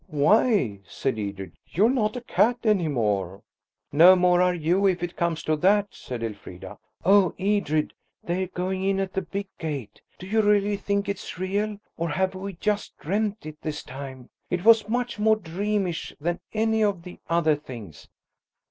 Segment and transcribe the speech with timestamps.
[0.07, 3.43] "Why," said Edred, "you're not a cat any more!"
[3.91, 6.79] "No more are you, if it comes to that," said Elfrida.
[7.05, 7.93] "Oh, Edred,
[8.23, 10.01] they're going in at the big gate!
[10.17, 14.31] Do you really think it's real–or have we just dreamed it–this time?
[14.49, 18.07] It was much more dreamish than any of the other things."